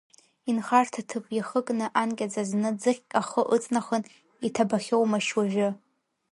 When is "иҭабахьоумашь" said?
4.47-5.31